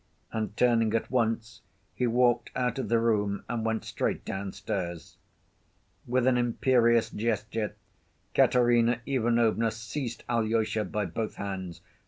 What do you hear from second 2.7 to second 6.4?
of the room and went straight downstairs. With an